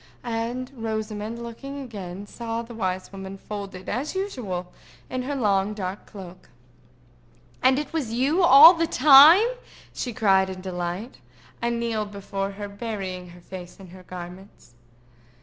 [0.23, 4.73] And Rosamond, looking again, saw the wise woman, folded as usual
[5.11, 6.49] in her long dark cloak.
[7.61, 9.47] "And it was you all the time?"
[9.93, 11.19] she cried in delight,
[11.61, 14.73] and kneeled before her, burying her face in her garments.